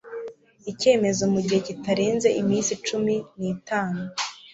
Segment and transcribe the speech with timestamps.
[0.71, 4.01] icyemezo mu gihe kitarenze iminsi cumi n itanu